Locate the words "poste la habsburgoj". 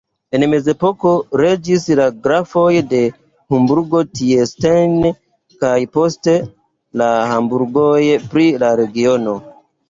5.99-8.01